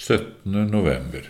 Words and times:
17. 0.00 0.32
november 0.44 1.26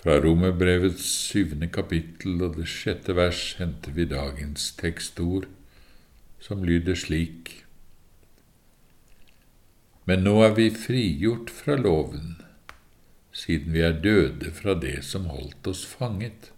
Fra 0.00 0.14
Romerbrevets 0.24 1.04
syvende 1.26 1.68
kapittel 1.68 2.40
og 2.46 2.56
det 2.56 2.64
sjette 2.72 3.12
vers 3.18 3.42
henter 3.58 3.92
vi 3.92 4.06
dagens 4.08 4.70
tekstord, 4.80 5.44
som 6.40 6.64
lyder 6.64 6.96
slik. 6.96 7.52
Men 10.08 10.24
nå 10.24 10.38
er 10.48 10.56
vi 10.56 10.70
frigjort 10.72 11.52
fra 11.52 11.76
loven, 11.76 12.38
siden 13.44 13.76
vi 13.76 13.84
er 13.84 14.00
døde 14.00 14.56
fra 14.56 14.72
det 14.72 15.02
som 15.04 15.28
holdt 15.36 15.68
oss 15.68 15.84
fanget. 15.84 16.48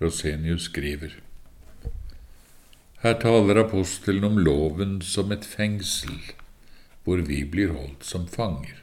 Rosenius 0.00 0.70
skriver. 0.72 1.20
Her 2.98 3.14
taler 3.14 3.60
apostelen 3.60 4.24
om 4.24 4.38
loven 4.42 4.96
som 5.06 5.30
et 5.30 5.44
fengsel, 5.46 6.16
hvor 7.04 7.20
vi 7.28 7.44
blir 7.46 7.70
holdt 7.70 8.02
som 8.02 8.24
fanger. 8.26 8.80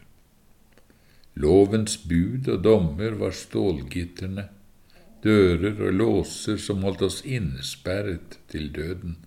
Lovens 1.36 1.98
bud 2.08 2.48
og 2.48 2.62
dommer 2.64 3.18
var 3.20 3.36
stålgitterne, 3.36 4.46
dører 5.26 5.82
og 5.84 5.98
låser 6.00 6.62
som 6.64 6.86
holdt 6.88 7.04
oss 7.10 7.18
innesperret 7.28 8.38
til 8.48 8.70
døden. 8.72 9.18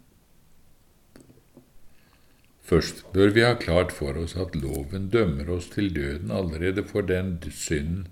Først 2.64 3.04
bør 3.12 3.34
vi 3.36 3.44
ha 3.44 3.52
klart 3.60 3.92
for 3.92 4.16
oss 4.16 4.38
at 4.40 4.56
loven 4.56 5.10
dømmer 5.12 5.52
oss 5.52 5.68
til 5.76 5.92
døden 5.92 6.32
allerede 6.32 6.84
for 6.88 7.04
den 7.04 7.36
synd 7.52 8.08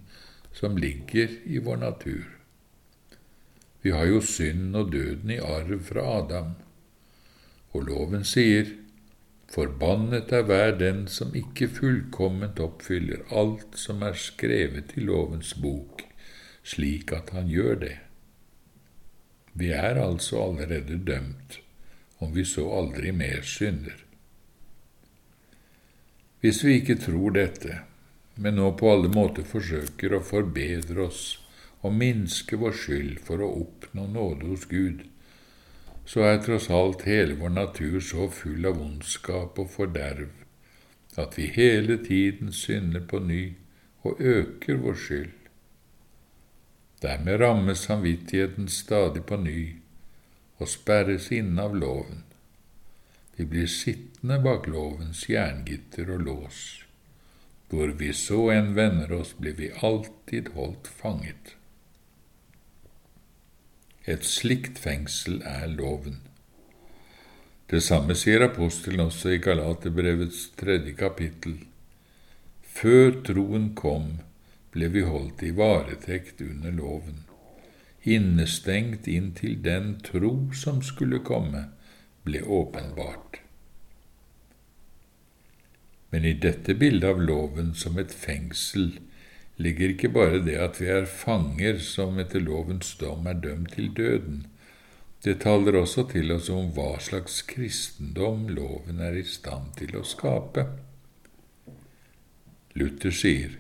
som 0.52 0.76
ligger 0.76 1.32
i 1.44 1.56
vår 1.56 1.80
natur. 1.86 2.28
Vi 3.80 3.96
har 3.96 4.08
jo 4.12 4.20
synden 4.20 4.76
og 4.76 4.92
døden 4.92 5.30
i 5.30 5.40
arv 5.40 5.80
fra 5.88 6.04
Adam. 6.18 6.54
Og 7.76 7.84
loven 7.90 8.24
sier, 8.24 8.72
Forbannet 9.52 10.32
er 10.34 10.42
hver 10.48 10.72
den 10.80 11.04
som 11.08 11.34
ikke 11.38 11.68
fullkomment 11.70 12.58
oppfyller 12.60 13.22
alt 13.30 13.76
som 13.78 14.02
er 14.02 14.18
skrevet 14.18 14.96
i 14.98 15.04
lovens 15.06 15.52
bok, 15.62 16.02
slik 16.66 17.12
at 17.14 17.30
han 17.36 17.46
gjør 17.52 17.78
det. 17.84 17.94
Vi 19.54 19.70
er 19.72 20.00
altså 20.02 20.42
allerede 20.48 20.98
dømt, 20.98 21.60
om 22.18 22.34
vi 22.34 22.44
så 22.44 22.66
aldri 22.80 23.14
mer 23.14 23.46
synder. 23.46 24.02
Hvis 26.42 26.64
vi 26.64 26.80
ikke 26.80 26.98
tror 27.06 27.32
dette, 27.38 27.80
men 28.36 28.58
nå 28.58 28.72
på 28.76 28.90
alle 28.92 29.08
måter 29.08 29.46
forsøker 29.46 30.12
å 30.18 30.24
forbedre 30.26 31.06
oss 31.06 31.22
og 31.86 31.94
minske 31.96 32.58
vår 32.60 32.74
skyld 32.76 33.20
for 33.24 33.40
å 33.40 33.52
oppnå 33.62 34.04
nåde 34.10 34.50
hos 34.50 34.66
Gud, 34.68 35.06
så 36.06 36.22
er 36.22 36.42
tross 36.42 36.70
alt 36.70 37.02
hele 37.10 37.34
vår 37.40 37.54
natur 37.54 38.00
så 38.00 38.28
full 38.30 38.66
av 38.66 38.78
ondskap 38.82 39.58
og 39.58 39.70
forderv 39.74 40.30
at 41.16 41.38
vi 41.38 41.46
hele 41.46 41.96
tiden 42.04 42.52
synder 42.52 43.00
på 43.00 43.18
ny 43.18 43.42
og 44.04 44.20
øker 44.20 44.76
vår 44.76 44.94
skyld. 44.94 45.32
Dermed 47.02 47.40
rammes 47.40 47.78
samvittigheten 47.88 48.68
stadig 48.68 49.24
på 49.24 49.36
ny 49.40 49.76
og 50.58 50.68
sperres 50.68 51.30
inne 51.32 51.62
av 51.62 51.76
loven. 51.76 52.22
Vi 53.36 53.44
blir 53.44 53.68
sittende 53.68 54.38
bak 54.44 54.66
lovens 54.66 55.26
jerngitter 55.28 56.10
og 56.14 56.24
lås. 56.28 56.60
Hvor 57.68 57.92
vi 57.98 58.12
så 58.14 58.46
enn 58.54 58.74
vender 58.76 59.12
oss, 59.12 59.34
blir 59.36 59.56
vi 59.58 59.72
alltid 59.82 60.52
holdt 60.54 60.88
fanget. 60.88 61.56
Et 64.06 64.22
slikt 64.22 64.78
fengsel 64.78 65.40
er 65.42 65.66
loven. 65.66 66.20
Det 67.66 67.80
samme 67.82 68.14
sier 68.14 68.44
apostelen 68.46 69.08
også 69.08 69.32
i 69.34 69.40
Galaterbrevets 69.42 70.44
tredje 70.60 70.92
kapittel. 70.94 71.56
Før 72.76 73.16
troen 73.26 73.72
kom, 73.74 74.20
ble 74.70 74.92
vi 74.94 75.02
holdt 75.02 75.42
i 75.42 75.50
varetekt 75.56 76.44
under 76.44 76.76
loven, 76.76 77.24
innestengt 78.06 79.08
inntil 79.10 79.56
den 79.64 79.96
tro 80.06 80.52
som 80.54 80.78
skulle 80.86 81.18
komme, 81.26 81.64
ble 82.22 82.44
åpenbart. 82.46 83.40
Men 86.14 86.30
i 86.30 86.36
dette 86.46 86.78
bildet 86.78 87.10
av 87.10 87.26
loven 87.26 87.74
som 87.74 87.98
et 87.98 88.14
fengsel 88.14 89.00
ligger 89.56 89.94
ikke 89.94 90.12
bare 90.12 90.42
det 90.44 90.56
at 90.60 90.80
vi 90.80 90.88
er 90.92 91.08
fanger 91.08 91.80
som 91.84 92.18
etter 92.20 92.42
lovens 92.44 92.94
dom 93.00 93.26
er 93.26 93.40
dømt 93.40 93.72
til 93.76 93.92
døden. 93.96 94.46
Det 95.24 95.40
taler 95.42 95.78
også 95.80 96.06
til 96.12 96.32
oss 96.34 96.50
om 96.52 96.72
hva 96.76 96.96
slags 97.02 97.40
kristendom 97.48 98.46
loven 98.52 99.00
er 99.02 99.16
i 99.16 99.24
stand 99.26 99.72
til 99.80 99.96
å 99.96 100.04
skape. 100.06 100.66
Luther 102.76 103.14
sier, 103.14 103.56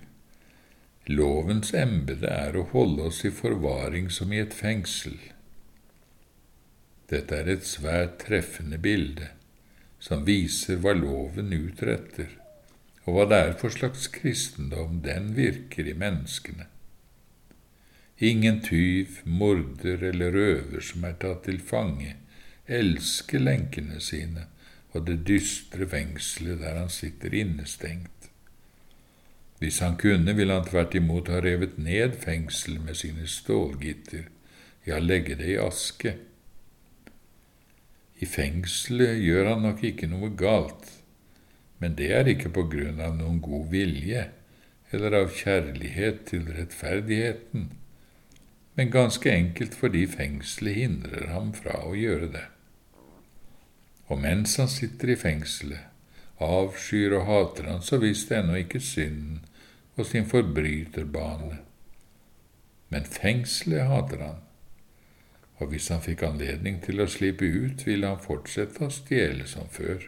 Lovens 1.06 1.70
embete 1.78 2.26
er 2.26 2.56
å 2.58 2.64
holde 2.72 3.04
oss 3.08 3.20
i 3.24 3.30
forvaring 3.30 4.08
som 4.10 4.32
i 4.34 4.40
et 4.42 4.54
fengsel. 4.54 5.14
Dette 7.06 7.38
er 7.38 7.50
et 7.52 7.66
svært 7.66 8.18
treffende 8.24 8.78
bilde 8.82 9.28
som 10.02 10.24
viser 10.26 10.80
hva 10.82 10.96
loven 10.98 11.54
utretter 11.54 12.34
og 13.06 13.14
hva 13.14 13.26
det 13.30 13.38
er 13.42 13.54
for 13.60 13.70
slags 13.70 14.08
kristendom 14.12 15.00
den 15.04 15.30
virker 15.36 15.86
i 15.86 15.94
menneskene. 15.94 16.66
Ingen 18.18 18.62
tyv, 18.64 19.20
morder 19.24 20.02
eller 20.10 20.34
røver 20.34 20.82
som 20.82 21.04
er 21.06 21.16
tatt 21.22 21.44
til 21.46 21.60
fange, 21.62 22.16
elsker 22.66 23.42
lenkene 23.42 24.00
sine 24.02 24.48
og 24.96 25.04
det 25.06 25.20
dystre 25.28 25.86
fengselet 25.88 26.62
der 26.62 26.78
han 26.80 26.90
sitter 26.92 27.34
innestengt. 27.34 28.30
Hvis 29.60 29.78
han 29.84 29.96
kunne, 30.00 30.34
ville 30.36 30.52
han 30.52 30.66
tvert 30.68 30.94
imot 30.96 31.30
ha 31.32 31.40
revet 31.44 31.78
ned 31.80 32.16
fengselet 32.20 32.82
med 32.84 32.98
sine 32.98 33.28
stålgitter, 33.28 34.28
ja, 34.86 34.98
legge 35.00 35.36
det 35.38 35.48
i 35.54 35.60
aske. 35.60 36.14
I 38.20 38.28
fengselet 38.28 39.20
gjør 39.20 39.52
han 39.52 39.64
nok 39.64 39.82
ikke 39.84 40.08
noe 40.08 40.30
galt, 40.36 40.90
men 41.78 41.96
det 41.98 42.10
er 42.14 42.28
ikke 42.30 42.52
på 42.56 42.66
grunn 42.72 43.00
av 43.02 43.16
noen 43.18 43.40
god 43.44 43.66
vilje 43.72 44.28
eller 44.94 45.16
av 45.18 45.32
kjærlighet 45.34 46.22
til 46.30 46.46
rettferdigheten, 46.56 47.70
men 48.76 48.92
ganske 48.92 49.32
enkelt 49.32 49.74
fordi 49.74 50.04
fengselet 50.08 50.78
hindrer 50.78 51.28
ham 51.32 51.52
fra 51.56 51.80
å 51.88 51.94
gjøre 51.96 52.30
det. 52.36 52.44
Og 54.06 54.20
mens 54.22 54.56
han 54.60 54.70
sitter 54.70 55.12
i 55.12 55.18
fengselet, 55.18 55.92
avskyr 56.42 57.16
og 57.16 57.26
hater 57.26 57.70
han 57.72 57.82
så 57.82 57.98
visst 58.02 58.32
ennå 58.32 58.58
ikke 58.60 58.80
synden 58.84 59.40
og 59.96 60.04
sin 60.06 60.28
forbryterbane. 60.28 61.62
Men 62.92 63.08
fengselet 63.08 63.88
hater 63.88 64.22
han, 64.22 64.42
og 65.56 65.72
hvis 65.72 65.88
han 65.88 66.04
fikk 66.04 66.22
anledning 66.26 66.82
til 66.84 67.00
å 67.00 67.08
slippe 67.10 67.48
ut, 67.48 67.86
ville 67.88 68.12
han 68.12 68.20
fortsette 68.22 68.84
å 68.84 68.92
stjele 68.92 69.48
som 69.48 69.70
før. 69.72 70.04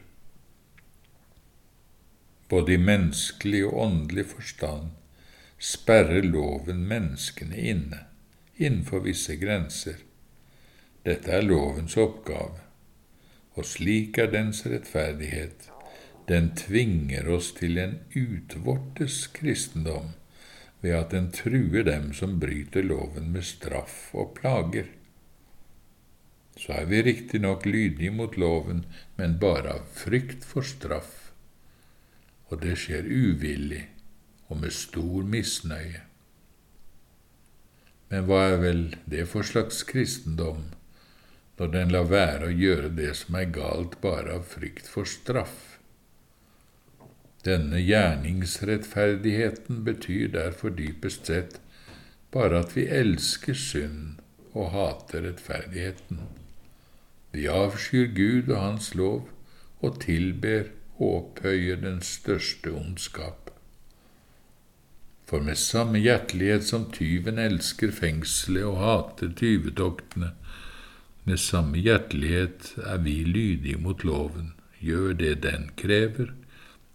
Både 2.48 2.74
i 2.74 2.80
menneskelig 2.80 3.66
og 3.68 3.80
åndelig 3.84 4.24
forstand 4.32 4.94
sperrer 5.58 6.24
loven 6.24 6.84
menneskene 6.88 7.58
inne, 7.58 8.04
innenfor 8.56 9.02
visse 9.04 9.36
grenser. 9.36 9.98
Dette 11.04 11.34
er 11.34 11.44
lovens 11.44 11.96
oppgave, 12.00 12.62
og 13.58 13.66
slik 13.66 14.18
er 14.22 14.30
dens 14.32 14.62
rettferdighet. 14.66 15.68
Den 16.28 16.52
tvinger 16.56 17.28
oss 17.32 17.50
til 17.56 17.78
en 17.80 17.98
utvortes 18.16 19.26
kristendom 19.34 20.14
ved 20.80 20.94
at 20.94 21.12
den 21.12 21.30
truer 21.34 21.84
dem 21.84 22.12
som 22.14 22.38
bryter 22.40 22.84
loven 22.86 23.32
med 23.34 23.44
straff 23.44 24.14
og 24.14 24.34
plager. 24.38 24.88
Så 26.58 26.74
er 26.80 26.88
vi 26.90 27.02
riktignok 27.02 27.66
lydige 27.66 28.10
mot 28.14 28.36
loven, 28.36 28.84
men 29.16 29.38
bare 29.42 29.78
av 29.78 29.88
frykt 29.94 30.46
for 30.46 30.66
straff 30.66 31.27
og 32.48 32.60
det 32.62 32.76
skjer 32.80 33.08
uvillig 33.08 33.84
og 34.48 34.56
med 34.62 34.72
stor 34.72 35.26
misnøye. 35.28 36.02
Men 38.08 38.24
hva 38.28 38.40
er 38.54 38.58
vel 38.62 38.84
det 39.10 39.26
for 39.28 39.42
slags 39.44 39.82
kristendom, 39.88 40.70
når 41.58 41.72
den 41.74 41.88
lar 41.92 42.06
være 42.08 42.48
å 42.48 42.54
gjøre 42.54 42.88
det 42.96 43.12
som 43.20 43.36
er 43.36 43.52
galt 43.52 43.98
bare 44.00 44.38
av 44.38 44.44
frykt 44.48 44.86
for 44.88 45.04
straff? 45.08 45.78
Denne 47.44 47.80
gjerningsrettferdigheten 47.80 49.84
betyr 49.84 50.28
derfor 50.34 50.70
dypest 50.74 51.26
sett 51.30 51.60
bare 52.34 52.58
at 52.64 52.76
vi 52.76 52.86
elsker 52.92 53.54
synd 53.56 54.18
og 54.54 54.70
hater 54.74 55.22
rettferdigheten. 55.24 56.18
Vi 57.32 57.46
avskyr 57.52 58.06
Gud 58.16 58.50
og 58.50 58.60
Hans 58.60 58.94
lov 58.98 59.28
og 59.84 60.00
tilber 60.02 60.64
opphøyer 61.00 61.78
den 61.82 62.00
største 62.02 62.72
ondskap. 62.74 63.50
For 65.28 65.44
med 65.44 65.60
samme 65.60 66.00
hjertelighet 66.00 66.64
som 66.64 66.86
tyven 66.92 67.38
elsker 67.38 67.92
fengselet 67.92 68.64
og 68.64 68.78
hater 68.82 69.34
tyvetoktene, 69.36 70.32
med 71.28 71.36
samme 71.36 71.78
hjertelighet 71.84 72.72
er 72.80 73.02
vi 73.04 73.20
lydige 73.24 73.76
mot 73.76 74.04
loven 74.04 74.54
gjør 74.80 75.12
det 75.18 75.42
den 75.42 75.70
krever, 75.76 76.32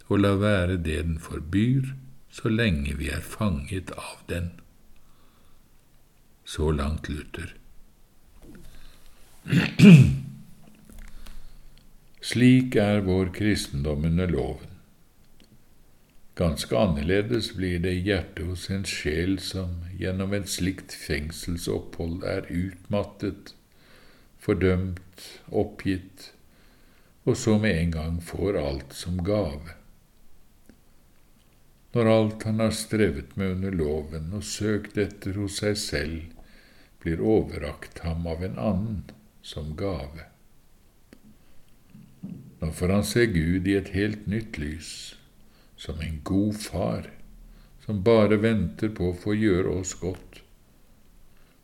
og 0.07 0.19
la 0.19 0.33
være 0.39 0.77
det 0.77 0.97
den 1.03 1.19
forbyr, 1.19 1.93
så 2.33 2.49
lenge 2.49 2.97
vi 2.97 3.09
er 3.13 3.21
fanget 3.21 3.91
av 3.97 4.23
den. 4.29 4.51
Så 6.45 6.71
langt 6.71 7.09
Luther. 7.09 7.53
Slik 12.23 12.77
er 12.79 13.01
vår 13.03 13.33
kristendom 13.35 14.05
under 14.07 14.29
loven. 14.31 14.69
Ganske 16.39 16.77
annerledes 16.79 17.49
blir 17.57 17.81
det 17.83 17.91
i 17.97 18.05
hjertet 18.05 18.47
hos 18.47 18.69
en 18.71 18.85
sjel 18.87 19.35
som 19.43 19.75
gjennom 19.99 20.31
et 20.37 20.47
slikt 20.47 20.95
fengselsopphold 20.95 22.23
er 22.23 22.47
utmattet, 22.47 23.51
fordømt, 24.39 25.27
oppgitt, 25.51 26.31
og 27.27 27.35
så 27.43 27.59
med 27.59 27.75
en 27.75 27.93
gang 27.99 28.17
får 28.23 28.61
alt 28.61 28.95
som 28.95 29.19
gave. 29.27 29.75
Når 31.93 32.15
alt 32.15 32.47
han 32.47 32.63
har 32.63 32.73
strevet 32.73 33.35
med 33.35 33.57
under 33.57 33.81
loven 33.83 34.31
og 34.33 34.47
søkt 34.47 34.95
etter 34.97 35.35
hos 35.43 35.59
seg 35.59 35.75
selv, 35.77 36.21
blir 37.03 37.19
overrakt 37.19 37.99
ham 38.07 38.23
av 38.31 38.47
en 38.47 38.55
annen 38.71 39.01
som 39.43 39.75
gave. 39.75 40.31
Får 42.73 42.89
han 42.89 43.03
se 43.05 43.25
Gud 43.29 43.67
i 43.67 43.75
et 43.77 43.91
helt 43.93 44.25
nytt 44.27 44.57
lys, 44.57 45.15
som 45.77 45.99
en 46.01 46.19
god 46.25 46.57
far, 46.57 47.09
som 47.85 48.01
bare 48.03 48.39
venter 48.41 48.89
på 48.97 49.11
å 49.11 49.17
få 49.25 49.35
gjøre 49.37 49.75
oss 49.81 49.93
godt, 50.01 50.39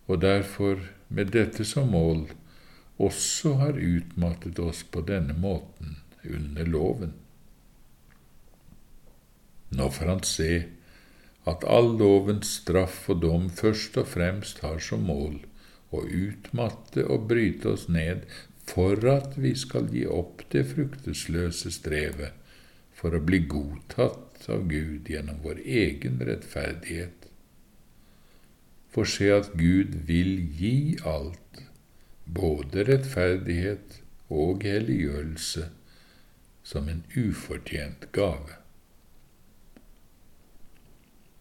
og 0.06 0.22
derfor, 0.22 0.84
med 1.10 1.32
dette 1.34 1.66
som 1.66 1.90
mål, 1.94 2.28
også 3.00 3.56
har 3.62 3.80
utmattet 3.80 4.60
oss 4.60 4.84
på 4.84 5.02
denne 5.08 5.34
måten 5.34 5.98
under 6.24 6.68
loven. 6.68 7.14
Nå 9.70 9.90
får 9.96 10.12
han 10.12 10.24
se 10.28 10.54
at 11.50 11.64
all 11.64 11.94
lovens 11.98 12.52
straff 12.60 13.06
og 13.10 13.22
dom 13.24 13.48
først 13.50 13.98
og 14.02 14.10
fremst 14.14 14.62
har 14.66 14.82
som 14.84 15.06
mål 15.08 15.40
å 15.96 16.04
utmatte 16.06 17.06
og 17.06 17.30
bryte 17.30 17.72
oss 17.74 17.88
ned 17.90 18.26
for 18.70 19.02
at 19.10 19.38
vi 19.42 19.56
skal 19.58 19.90
gi 19.94 20.06
opp 20.06 20.44
det 20.54 20.66
fruktesløse 20.74 21.72
strevet 21.74 22.36
for 23.00 23.16
å 23.16 23.24
bli 23.24 23.40
godtatt 23.50 24.46
av 24.52 24.68
Gud 24.70 25.10
gjennom 25.10 25.40
vår 25.46 25.62
egen 25.64 26.20
rettferdighet. 26.28 27.28
For 28.94 29.10
se 29.10 29.30
at 29.34 29.52
Gud 29.58 29.96
vil 30.10 30.34
gi 30.60 30.98
alt, 31.08 31.64
både 32.26 32.86
rettferdighet 32.90 34.00
og 34.30 34.66
helliggjørelse, 34.68 35.70
som 36.70 36.90
en 36.92 37.02
ufortjent 37.18 38.10
gave. 38.14 38.60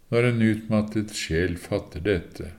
Når 0.09 0.31
en 0.31 0.45
utmattet 0.47 1.13
sjel 1.17 1.59
fatter 1.61 2.05
dette, 2.05 2.53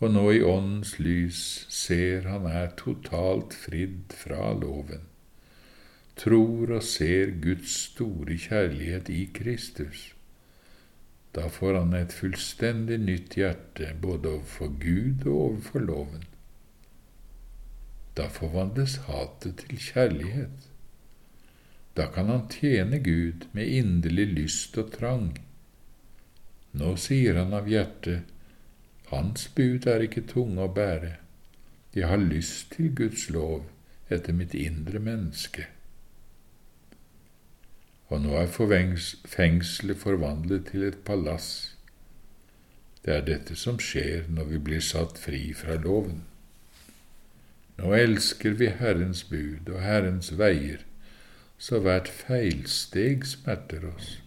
og 0.00 0.10
nå 0.12 0.24
i 0.34 0.42
Åndens 0.42 0.96
lys 0.98 1.42
ser 1.72 2.26
han 2.28 2.48
er 2.50 2.74
totalt 2.80 3.54
fridd 3.54 4.14
fra 4.18 4.50
loven, 4.58 5.06
tror 6.18 6.74
og 6.78 6.84
ser 6.86 7.36
Guds 7.44 7.76
store 7.90 8.36
kjærlighet 8.46 9.10
i 9.10 9.24
Kristus. 9.34 10.10
Da 11.34 11.48
får 11.50 11.80
han 11.80 11.94
et 11.98 12.14
fullstendig 12.14 13.00
nytt 13.02 13.34
hjerte 13.38 13.90
både 14.02 14.36
overfor 14.36 14.70
Gud 14.82 15.24
og 15.26 15.40
overfor 15.46 15.82
loven. 15.82 16.28
Da 18.14 18.28
forvandles 18.30 19.00
hatet 19.08 19.64
til 19.64 19.80
kjærlighet. 19.82 20.68
Da 21.98 22.06
kan 22.14 22.30
han 22.30 22.46
tjene 22.50 23.00
Gud 23.02 23.48
med 23.52 23.66
inderlig 23.66 24.28
lyst 24.36 24.78
og 24.78 24.92
trang. 24.94 25.32
Nå 26.74 26.94
sier 26.98 27.38
han 27.38 27.54
av 27.54 27.66
hjertet, 27.70 28.30
hans 29.10 29.48
bud 29.56 29.86
er 29.86 30.06
ikke 30.06 30.24
tunge 30.30 30.64
å 30.64 30.72
bære. 30.72 31.16
Jeg 31.94 32.08
har 32.10 32.18
lyst 32.18 32.72
til 32.74 32.90
Guds 32.96 33.28
lov 33.30 33.64
etter 34.12 34.34
mitt 34.36 34.54
indre 34.58 34.98
menneske. 34.98 35.68
Og 38.12 38.20
nå 38.24 38.34
er 38.38 38.50
fengselet 38.50 39.98
forvandlet 39.98 40.68
til 40.72 40.84
et 40.88 40.98
palass. 41.06 41.76
Det 43.04 43.14
er 43.14 43.24
dette 43.26 43.56
som 43.56 43.78
skjer 43.80 44.28
når 44.32 44.50
vi 44.52 44.60
blir 44.68 44.84
satt 44.84 45.18
fri 45.20 45.52
fra 45.56 45.76
loven. 45.80 46.22
Nå 47.78 47.92
elsker 47.96 48.54
vi 48.58 48.70
Herrens 48.78 49.24
bud 49.28 49.68
og 49.68 49.80
Herrens 49.82 50.30
veier, 50.38 50.84
så 51.58 51.80
hvert 51.82 52.08
feilsteg 52.08 53.26
smerter 53.26 53.88
oss. 53.90 54.18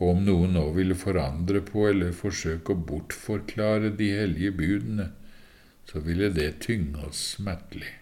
Og 0.00 0.08
om 0.10 0.24
noen 0.26 0.56
nå 0.56 0.64
ville 0.74 0.96
forandre 0.98 1.60
på 1.64 1.86
eller 1.90 2.16
forsøke 2.16 2.74
å 2.74 2.86
bortforklare 2.88 3.92
de 3.98 4.10
hellige 4.18 4.54
budene, 4.58 5.10
så 5.86 6.00
ville 6.02 6.32
det 6.34 6.64
tynge 6.64 7.04
oss 7.06 7.20
smertelig. 7.36 7.92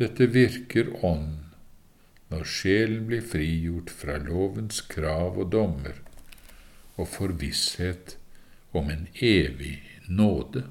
Dette 0.00 0.26
virker 0.32 0.88
ånd 1.04 1.52
når 2.32 2.48
sjelen 2.48 3.04
blir 3.10 3.24
frigjort 3.28 3.92
fra 3.92 4.16
lovens 4.18 4.80
krav 4.88 5.36
og 5.38 5.50
dommer 5.52 6.00
og 6.96 7.08
får 7.12 7.34
visshet 7.42 8.16
om 8.72 8.88
en 8.90 9.04
evig 9.20 9.76
nåde. 10.08 10.64